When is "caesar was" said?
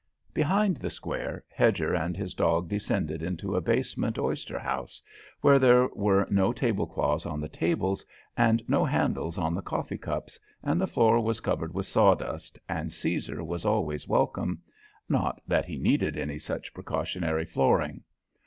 12.91-13.63